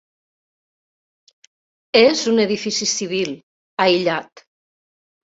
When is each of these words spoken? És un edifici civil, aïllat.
És 1.99 2.23
un 2.31 2.41
edifici 2.45 2.87
civil, 2.93 3.29
aïllat. 3.85 4.43